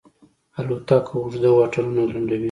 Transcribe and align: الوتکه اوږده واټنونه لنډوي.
الوتکه 0.59 1.13
اوږده 1.19 1.49
واټنونه 1.53 2.01
لنډوي. 2.13 2.39